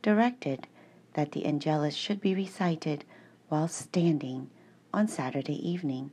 directed 0.00 0.68
that 1.14 1.32
the 1.32 1.44
Angelus 1.44 1.96
should 1.96 2.20
be 2.20 2.36
recited 2.36 3.04
while 3.48 3.66
standing 3.66 4.48
on 4.92 5.08
Saturday 5.08 5.68
evening 5.68 6.10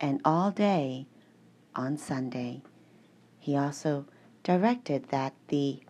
and 0.00 0.20
all 0.24 0.50
day 0.50 1.06
on 1.74 1.96
Sunday. 1.96 2.62
He 3.38 3.56
also 3.56 4.06
directed 4.42 5.08
that 5.10 5.34
the 5.48 5.80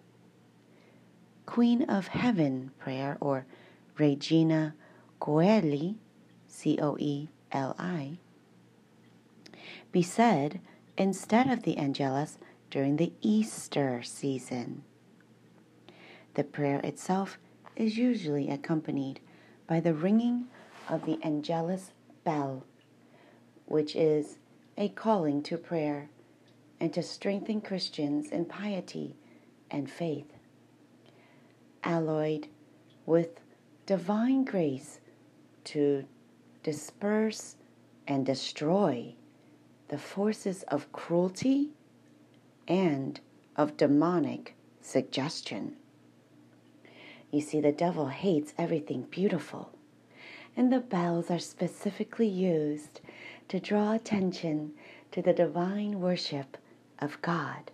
Queen 1.46 1.82
of 1.84 2.08
Heaven 2.08 2.72
prayer, 2.78 3.16
or 3.20 3.46
Regina 3.98 4.74
Coeli, 5.20 5.96
C 6.48 6.78
O 6.80 6.96
E 6.98 7.28
L 7.52 7.74
I, 7.78 8.18
be 9.92 10.02
said 10.02 10.60
instead 10.98 11.48
of 11.48 11.62
the 11.62 11.76
Angelus 11.78 12.38
during 12.70 12.96
the 12.96 13.12
Easter 13.22 14.02
season. 14.02 14.82
The 16.34 16.44
prayer 16.44 16.80
itself 16.80 17.38
is 17.76 17.96
usually 17.96 18.50
accompanied 18.50 19.20
by 19.66 19.80
the 19.80 19.94
ringing 19.94 20.46
of 20.88 21.06
the 21.06 21.18
Angelus 21.22 21.92
bell, 22.26 22.64
which 23.64 23.96
is 23.96 24.36
a 24.76 24.90
calling 24.90 25.42
to 25.44 25.56
prayer 25.56 26.10
and 26.78 26.92
to 26.92 27.02
strengthen 27.02 27.62
Christians 27.62 28.28
in 28.30 28.44
piety 28.44 29.16
and 29.70 29.90
faith. 29.90 30.30
Alloyed 31.82 32.48
with 33.06 33.40
divine 33.86 34.44
grace 34.44 35.00
to 35.64 36.04
disperse 36.62 37.56
and 38.08 38.26
destroy 38.26 39.14
the 39.88 39.98
forces 39.98 40.64
of 40.64 40.90
cruelty 40.92 41.70
and 42.66 43.20
of 43.54 43.76
demonic 43.76 44.56
suggestion. 44.80 45.76
You 47.30 47.40
see, 47.40 47.60
the 47.60 47.72
devil 47.72 48.08
hates 48.08 48.52
everything 48.58 49.02
beautiful, 49.10 49.75
and 50.56 50.72
the 50.72 50.80
bells 50.80 51.30
are 51.30 51.38
specifically 51.38 52.26
used 52.26 53.00
to 53.48 53.60
draw 53.60 53.92
attention 53.92 54.72
to 55.12 55.20
the 55.20 55.32
divine 55.32 56.00
worship 56.00 56.56
of 56.98 57.20
God. 57.22 57.70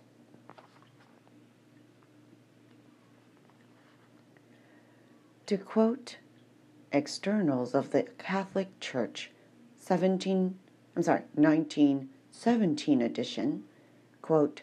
To 5.45 5.57
quote 5.57 6.17
externals 6.91 7.73
of 7.73 7.91
the 7.91 8.03
Catholic 8.17 8.79
Church, 8.79 9.31
17, 9.79 10.57
I'm 10.95 11.03
sorry, 11.03 11.23
1917 11.35 13.01
edition, 13.01 13.63
quote, 14.21 14.61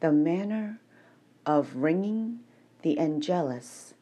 the 0.00 0.12
manner 0.12 0.80
of 1.46 1.76
ringing 1.76 2.40
the 2.82 2.98
Angelus 2.98 3.94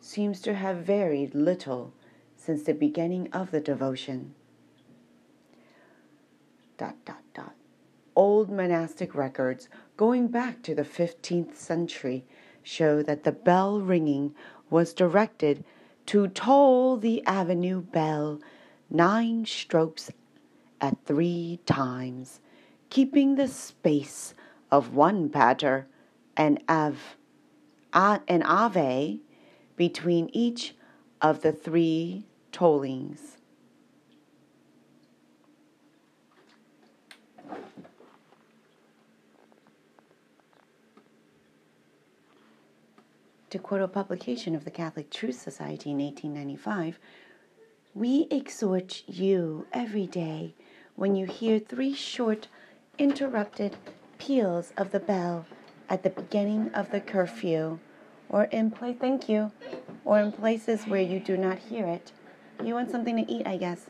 seems 0.00 0.40
to 0.40 0.54
have 0.54 0.78
varied 0.78 1.34
little 1.34 1.92
since 2.46 2.62
the 2.62 2.72
beginning 2.72 3.28
of 3.32 3.50
the 3.50 3.60
devotion. 3.60 4.34
Dot, 6.78 6.94
dot, 7.04 7.22
dot 7.34 7.54
old 8.16 8.50
monastic 8.50 9.14
records 9.14 9.68
going 9.96 10.26
back 10.26 10.62
to 10.62 10.74
the 10.74 10.82
15th 10.82 11.54
century 11.54 12.24
show 12.62 13.02
that 13.02 13.22
the 13.22 13.30
bell 13.30 13.80
ringing 13.80 14.34
was 14.70 14.94
directed 14.94 15.62
to 16.06 16.26
toll 16.28 16.96
the 16.96 17.24
avenue 17.26 17.80
bell 17.80 18.40
nine 18.88 19.44
strokes 19.44 20.10
at 20.80 20.96
three 21.04 21.60
times, 21.66 22.40
keeping 22.90 23.34
the 23.34 23.48
space 23.48 24.34
of 24.70 24.94
one 24.94 25.28
pater 25.28 25.86
and 26.36 26.62
ave, 26.68 26.98
an 27.92 28.42
ave 28.42 29.20
between 29.76 30.30
each 30.32 30.74
of 31.20 31.42
the 31.42 31.52
three 31.52 32.24
tollings. 32.56 33.36
To 43.50 43.58
quote 43.58 43.82
a 43.82 43.88
publication 43.88 44.54
of 44.54 44.64
the 44.64 44.70
Catholic 44.70 45.10
Truth 45.10 45.40
Society 45.40 45.90
in 45.90 45.98
1895, 45.98 46.98
we 47.94 48.26
exhort 48.30 49.02
you 49.06 49.66
every 49.72 50.06
day 50.06 50.54
when 50.94 51.14
you 51.14 51.26
hear 51.26 51.58
three 51.58 51.94
short, 51.94 52.48
interrupted 52.98 53.76
peals 54.18 54.72
of 54.78 54.92
the 54.92 55.00
bell 55.00 55.46
at 55.90 56.02
the 56.02 56.10
beginning 56.10 56.70
of 56.74 56.90
the 56.90 57.00
curfew, 57.00 57.78
or 58.30 58.44
in 58.44 58.70
place, 58.70 58.96
thank 58.98 59.28
you, 59.28 59.52
or 60.04 60.20
in 60.20 60.32
places 60.32 60.84
where 60.86 61.02
you 61.02 61.20
do 61.20 61.36
not 61.36 61.58
hear 61.58 61.86
it. 61.86 62.12
You 62.64 62.74
want 62.74 62.90
something 62.90 63.16
to 63.24 63.30
eat, 63.32 63.46
I 63.46 63.56
guess. 63.56 63.86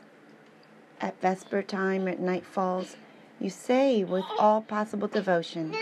At 0.99 1.19
vesper 1.21 1.61
time, 1.61 2.07
at 2.07 2.19
night 2.19 2.45
falls, 2.45 2.95
you 3.39 3.49
say 3.49 4.03
with 4.03 4.25
all 4.39 4.61
possible 4.61 5.07
devotion. 5.07 5.75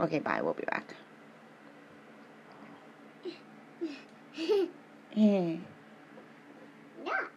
Okay, 0.00 0.18
bye. 0.18 0.40
We'll 0.42 0.54
be 0.54 0.64
back. 0.64 0.94
Eh. 5.14 5.58
Not. 7.04 7.30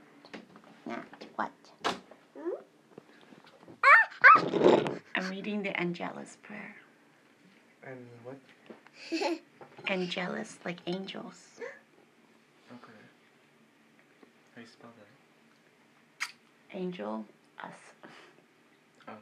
Not 0.86 1.06
what? 1.36 1.52
Hmm? 2.38 2.52
I'm 5.16 5.30
reading 5.30 5.62
the 5.62 5.78
Angelus 5.78 6.38
prayer. 6.42 6.78
And 7.86 8.08
what? 8.24 8.40
Angelus, 9.88 10.58
like 10.64 10.78
angels. 10.88 11.60
Okay. 14.58 14.64
do 14.64 14.70
you 14.70 14.72
spell 14.72 14.92
that? 14.98 16.78
Angel, 16.78 17.26
us. 17.62 17.72
Oh. 19.08 19.14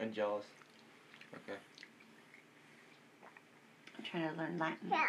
Angelus. 0.00 0.44
Okay. 1.34 1.58
I'm 3.96 4.04
trying 4.04 4.30
to 4.30 4.36
learn 4.36 4.58
Latin. 4.58 4.90
Yeah. 4.90 5.04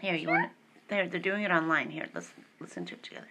Here, 0.00 0.14
you 0.14 0.28
want 0.28 0.44
it? 0.44 0.50
There, 0.88 1.08
they're 1.08 1.18
doing 1.18 1.42
it 1.42 1.50
online. 1.50 1.90
Here, 1.90 2.08
let's 2.14 2.30
listen 2.60 2.84
to 2.86 2.94
it 2.94 3.02
together. 3.02 3.28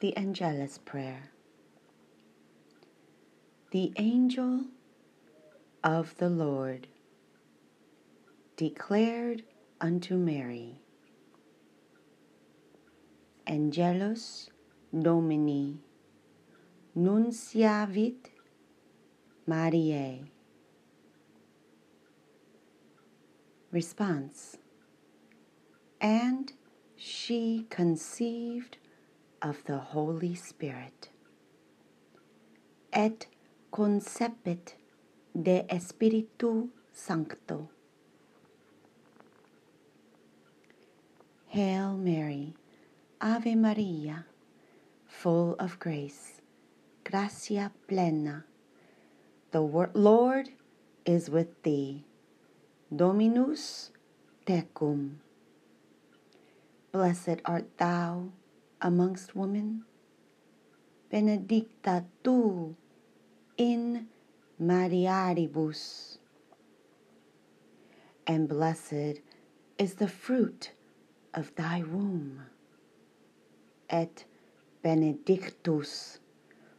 The 0.00 0.16
Angelus 0.16 0.78
Prayer. 0.78 1.30
The 3.70 3.92
angel 3.96 4.64
of 5.86 6.16
the 6.16 6.28
Lord 6.28 6.88
declared 8.56 9.44
unto 9.80 10.16
Mary, 10.16 10.80
Angelus 13.46 14.50
Domini 14.92 15.78
nuntiavit 16.98 18.30
Mariae. 19.46 20.24
Response 23.70 24.56
And 26.00 26.52
she 26.96 27.64
conceived 27.70 28.78
of 29.40 29.62
the 29.66 29.78
Holy 29.78 30.34
Spirit, 30.34 31.10
et 32.92 33.26
concepit 33.70 34.74
de 35.36 35.66
Spiritu 35.78 36.70
Sancto. 36.94 37.68
Hail 41.48 41.92
Mary, 41.92 42.54
Ave 43.20 43.54
Maria, 43.54 44.24
full 45.04 45.54
of 45.58 45.78
grace, 45.78 46.40
gratia 47.04 47.70
plena. 47.86 48.46
The 49.50 49.60
Lord 49.60 50.48
is 51.04 51.28
with 51.28 51.62
thee. 51.62 52.04
Dominus 52.88 53.92
tecum. 54.46 55.20
Blessed 56.92 57.44
art 57.44 57.76
thou 57.76 58.32
amongst 58.80 59.36
women, 59.36 59.84
benedicta 61.10 62.06
tu 62.24 62.74
in 63.58 64.08
Mariaribus, 64.60 66.16
and 68.26 68.48
blessed 68.48 69.20
is 69.78 69.94
the 69.94 70.08
fruit 70.08 70.72
of 71.34 71.54
thy 71.56 71.82
womb, 71.82 72.42
et 73.90 74.24
benedictus 74.82 76.18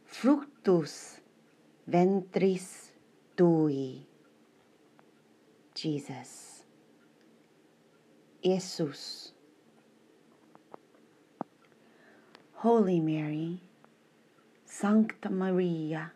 fructus 0.04 1.20
ventris 1.88 2.90
tui, 3.36 4.06
Jesus. 5.74 6.64
Jesus. 8.42 9.32
Holy 12.54 12.98
Mary, 12.98 13.60
Sancta 14.64 15.30
Maria, 15.30 16.12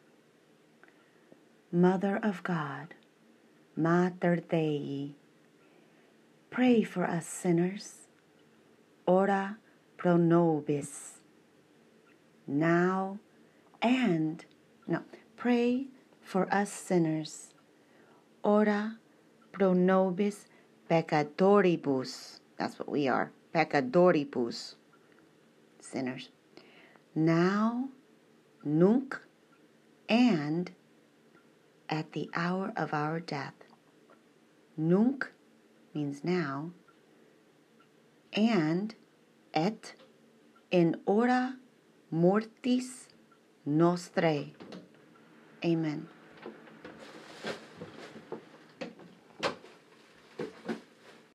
Mother 1.75 2.21
of 2.23 2.43
God, 2.43 2.93
Mater 3.75 4.37
Dei, 4.37 5.15
pray 6.51 6.83
for 6.83 7.07
us 7.07 7.27
sinners, 7.27 8.09
ora 9.07 9.57
pro 9.97 10.19
nobis, 10.19 11.21
now 12.47 13.19
and, 13.81 14.45
no, 14.87 15.01
pray 15.39 15.87
for 16.21 16.47
us 16.53 16.71
sinners, 16.71 17.55
ora 18.45 18.99
pro 19.53 19.73
nobis 19.73 20.45
peccatoribus, 20.91 22.41
that's 22.59 22.79
what 22.79 22.91
we 22.91 23.09
are, 23.09 23.33
peccatoribus 23.55 24.75
sinners. 25.81 26.29
Now, 27.15 27.89
nunc, 28.63 29.19
and 30.07 30.71
at 31.89 32.13
the 32.13 32.31
hour 32.35 32.73
of 32.77 32.93
our 32.95 33.21
death. 33.21 33.55
Nunc 34.77 35.31
means 35.95 36.25
now, 36.25 36.71
and 38.33 38.95
et 39.53 39.95
in 40.71 40.97
hora 41.07 41.57
mortis 42.11 43.09
nostrae. 43.67 44.53
Amen. 45.65 46.09